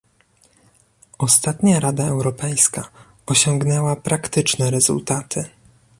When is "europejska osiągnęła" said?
2.07-3.95